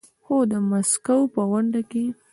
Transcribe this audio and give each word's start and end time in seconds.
خو 0.23 0.35
د 0.51 0.53
ماسکو 0.69 1.17
په 1.33 1.41
غونډه 1.49 1.81
کې 1.91 2.05